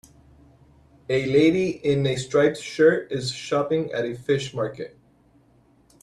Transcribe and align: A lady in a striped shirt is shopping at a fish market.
A 1.09 1.27
lady 1.27 1.69
in 1.85 2.07
a 2.07 2.15
striped 2.15 2.57
shirt 2.57 3.11
is 3.11 3.31
shopping 3.31 3.91
at 3.93 4.03
a 4.03 4.15
fish 4.15 4.51
market. 4.51 4.97